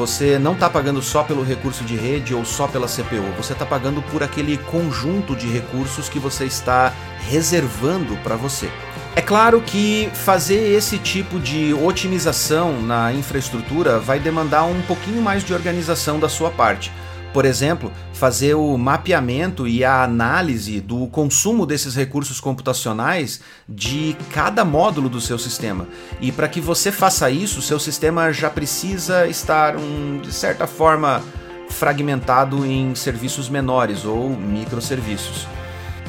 Você 0.00 0.38
não 0.38 0.54
está 0.54 0.70
pagando 0.70 1.02
só 1.02 1.22
pelo 1.22 1.44
recurso 1.44 1.84
de 1.84 1.94
rede 1.94 2.34
ou 2.34 2.42
só 2.42 2.66
pela 2.66 2.86
CPU, 2.86 3.34
você 3.36 3.52
está 3.52 3.66
pagando 3.66 4.00
por 4.00 4.22
aquele 4.22 4.56
conjunto 4.56 5.36
de 5.36 5.46
recursos 5.46 6.08
que 6.08 6.18
você 6.18 6.46
está 6.46 6.94
reservando 7.28 8.16
para 8.22 8.34
você. 8.34 8.70
É 9.14 9.20
claro 9.20 9.60
que 9.60 10.08
fazer 10.14 10.74
esse 10.74 10.96
tipo 10.96 11.38
de 11.38 11.74
otimização 11.74 12.80
na 12.80 13.12
infraestrutura 13.12 13.98
vai 13.98 14.18
demandar 14.18 14.64
um 14.64 14.80
pouquinho 14.80 15.20
mais 15.20 15.44
de 15.44 15.52
organização 15.52 16.18
da 16.18 16.30
sua 16.30 16.48
parte. 16.48 16.90
Por 17.32 17.44
exemplo, 17.44 17.92
fazer 18.12 18.54
o 18.54 18.76
mapeamento 18.76 19.68
e 19.68 19.84
a 19.84 20.02
análise 20.02 20.80
do 20.80 21.06
consumo 21.06 21.64
desses 21.64 21.94
recursos 21.94 22.40
computacionais 22.40 23.40
de 23.68 24.16
cada 24.32 24.64
módulo 24.64 25.08
do 25.08 25.20
seu 25.20 25.38
sistema. 25.38 25.86
E 26.20 26.32
para 26.32 26.48
que 26.48 26.60
você 26.60 26.90
faça 26.90 27.30
isso, 27.30 27.62
seu 27.62 27.78
sistema 27.78 28.32
já 28.32 28.50
precisa 28.50 29.28
estar, 29.28 29.76
um, 29.76 30.18
de 30.20 30.32
certa 30.32 30.66
forma, 30.66 31.22
fragmentado 31.68 32.66
em 32.66 32.94
serviços 32.96 33.48
menores 33.48 34.04
ou 34.04 34.28
microserviços. 34.28 35.46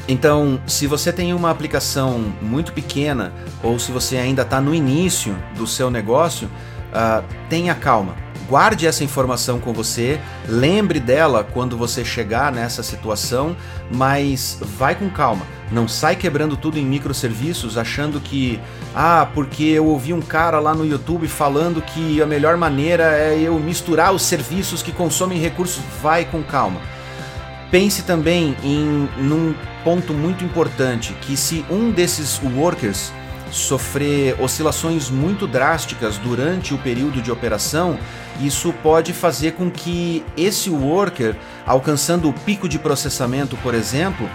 Então, 0.08 0.60
se 0.66 0.88
você 0.88 1.12
tem 1.12 1.32
uma 1.32 1.50
aplicação 1.50 2.34
muito 2.42 2.72
pequena 2.72 3.32
ou 3.62 3.78
se 3.78 3.92
você 3.92 4.16
ainda 4.16 4.42
está 4.42 4.60
no 4.60 4.74
início 4.74 5.36
do 5.56 5.68
seu 5.68 5.88
negócio, 5.88 6.48
uh, 6.48 7.24
tenha 7.48 7.72
calma 7.76 8.16
guarde 8.48 8.86
essa 8.86 9.04
informação 9.04 9.58
com 9.58 9.72
você, 9.72 10.20
lembre 10.48 11.00
dela 11.00 11.42
quando 11.42 11.76
você 11.76 12.04
chegar 12.04 12.52
nessa 12.52 12.82
situação, 12.82 13.56
mas 13.90 14.58
vai 14.60 14.94
com 14.94 15.08
calma. 15.10 15.44
Não 15.70 15.88
sai 15.88 16.16
quebrando 16.16 16.56
tudo 16.56 16.78
em 16.78 16.84
microserviços 16.84 17.78
achando 17.78 18.20
que, 18.20 18.60
ah, 18.94 19.26
porque 19.34 19.64
eu 19.64 19.86
ouvi 19.86 20.12
um 20.12 20.20
cara 20.20 20.60
lá 20.60 20.74
no 20.74 20.84
YouTube 20.84 21.26
falando 21.26 21.80
que 21.80 22.20
a 22.20 22.26
melhor 22.26 22.56
maneira 22.56 23.04
é 23.16 23.38
eu 23.40 23.58
misturar 23.58 24.12
os 24.12 24.22
serviços 24.22 24.82
que 24.82 24.92
consomem 24.92 25.38
recursos. 25.38 25.82
Vai 26.02 26.26
com 26.26 26.42
calma. 26.42 26.80
Pense 27.70 28.02
também 28.02 28.54
em 28.62 29.08
num 29.16 29.54
ponto 29.82 30.12
muito 30.12 30.44
importante, 30.44 31.14
que 31.22 31.38
se 31.38 31.64
um 31.70 31.90
desses 31.90 32.38
workers 32.54 33.10
sofrer 33.52 34.34
oscilações 34.40 35.10
muito 35.10 35.46
drásticas 35.46 36.16
durante 36.16 36.74
o 36.74 36.78
período 36.78 37.20
de 37.20 37.30
operação, 37.30 37.98
isso 38.40 38.72
pode 38.82 39.12
fazer 39.12 39.52
com 39.52 39.70
que 39.70 40.24
esse 40.36 40.70
worker, 40.70 41.36
alcançando 41.66 42.28
o 42.28 42.32
pico 42.32 42.68
de 42.68 42.78
processamento, 42.78 43.56
por 43.58 43.74
exemplo, 43.74 44.28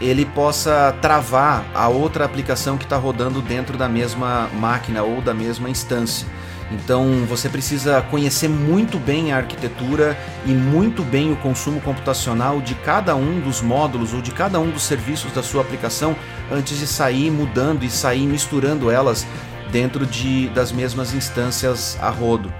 ele 0.00 0.24
possa 0.24 0.96
travar 1.00 1.64
a 1.74 1.88
outra 1.88 2.24
aplicação 2.24 2.78
que 2.78 2.84
está 2.84 2.96
rodando 2.96 3.42
dentro 3.42 3.76
da 3.76 3.88
mesma 3.88 4.48
máquina 4.54 5.02
ou 5.02 5.20
da 5.20 5.34
mesma 5.34 5.68
instância. 5.68 6.26
Então 6.70 7.24
você 7.28 7.48
precisa 7.48 8.00
conhecer 8.02 8.48
muito 8.48 8.96
bem 8.98 9.32
a 9.32 9.38
arquitetura 9.38 10.16
e 10.46 10.50
muito 10.50 11.02
bem 11.02 11.32
o 11.32 11.36
consumo 11.36 11.80
computacional 11.80 12.60
de 12.60 12.74
cada 12.76 13.16
um 13.16 13.40
dos 13.40 13.60
módulos 13.60 14.14
ou 14.14 14.22
de 14.22 14.30
cada 14.30 14.60
um 14.60 14.70
dos 14.70 14.84
serviços 14.84 15.32
da 15.32 15.42
sua 15.42 15.62
aplicação 15.62 16.14
antes 16.50 16.78
de 16.78 16.86
sair 16.86 17.30
mudando 17.30 17.84
e 17.84 17.90
sair 17.90 18.26
misturando 18.26 18.90
elas 18.90 19.26
dentro 19.72 20.06
de, 20.06 20.48
das 20.48 20.70
mesmas 20.70 21.12
instâncias 21.12 21.98
a 22.00 22.08
rodo. 22.08 22.52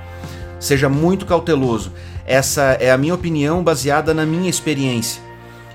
Seja 0.59 0.89
muito 0.89 1.25
cauteloso. 1.25 1.93
Essa 2.27 2.77
é 2.81 2.91
a 2.91 2.99
minha 2.99 3.15
opinião 3.15 3.63
baseada 3.63 4.13
na 4.13 4.27
minha 4.27 4.51
experiência. 4.51 5.30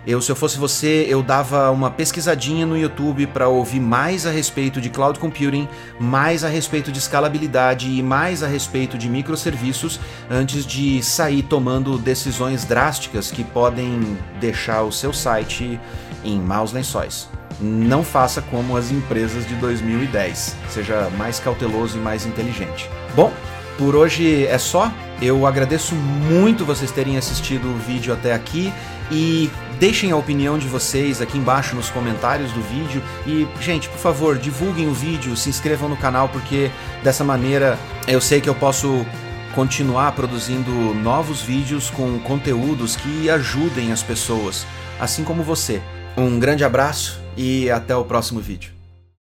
Eu, 0.07 0.21
se 0.21 0.31
eu 0.31 0.35
fosse 0.35 0.57
você, 0.57 1.05
eu 1.09 1.23
dava 1.23 1.71
uma 1.71 1.89
pesquisadinha 1.89 2.63
no 2.63 2.77
YouTube 2.77 3.25
para 3.27 3.47
ouvir 3.47 3.79
mais 3.79 4.27
a 4.27 4.31
respeito 4.31 4.79
de 4.79 4.89
cloud 4.89 5.17
computing, 5.17 5.67
mais 5.99 6.43
a 6.43 6.47
respeito 6.47 6.91
de 6.91 6.99
escalabilidade 6.99 7.89
e 7.89 8.03
mais 8.03 8.43
a 8.43 8.47
respeito 8.47 8.99
de 8.99 9.09
microserviços 9.09 9.99
antes 10.29 10.63
de 10.63 11.01
sair 11.01 11.41
tomando 11.41 11.97
decisões 11.97 12.65
drásticas 12.65 13.31
que 13.31 13.43
podem 13.43 14.15
deixar 14.39 14.83
o 14.83 14.91
seu 14.91 15.11
site 15.11 15.79
em 16.23 16.39
maus 16.39 16.71
lençóis. 16.71 17.27
Não 17.59 18.03
faça 18.03 18.43
como 18.43 18.77
as 18.77 18.91
empresas 18.91 19.47
de 19.47 19.55
2010. 19.55 20.55
Seja 20.69 21.09
mais 21.17 21.39
cauteloso 21.39 21.97
e 21.97 22.01
mais 22.01 22.27
inteligente. 22.27 22.89
Bom, 23.15 23.33
por 23.77 23.95
hoje 23.95 24.45
é 24.45 24.57
só. 24.57 24.91
Eu 25.21 25.47
agradeço 25.47 25.95
muito 25.95 26.65
vocês 26.65 26.91
terem 26.91 27.17
assistido 27.17 27.69
o 27.69 27.77
vídeo 27.77 28.13
até 28.13 28.33
aqui 28.33 28.73
e 29.09 29.49
deixem 29.79 30.11
a 30.11 30.17
opinião 30.17 30.57
de 30.57 30.67
vocês 30.67 31.21
aqui 31.21 31.37
embaixo 31.37 31.75
nos 31.75 31.89
comentários 31.89 32.51
do 32.51 32.61
vídeo 32.61 33.01
e, 33.25 33.47
gente, 33.61 33.89
por 33.89 33.99
favor, 33.99 34.37
divulguem 34.37 34.87
o 34.87 34.93
vídeo, 34.93 35.35
se 35.35 35.49
inscrevam 35.49 35.89
no 35.89 35.97
canal 35.97 36.29
porque 36.29 36.69
dessa 37.03 37.23
maneira 37.23 37.77
eu 38.07 38.21
sei 38.21 38.41
que 38.41 38.49
eu 38.49 38.55
posso 38.55 39.05
continuar 39.53 40.11
produzindo 40.11 40.71
novos 40.95 41.41
vídeos 41.41 41.89
com 41.89 42.19
conteúdos 42.19 42.95
que 42.95 43.29
ajudem 43.29 43.91
as 43.91 44.03
pessoas, 44.03 44.65
assim 44.99 45.23
como 45.23 45.43
você. 45.43 45.81
Um 46.17 46.39
grande 46.39 46.63
abraço 46.63 47.21
e 47.37 47.69
até 47.69 47.95
o 47.95 48.03
próximo 48.03 48.39
vídeo. 48.39 48.74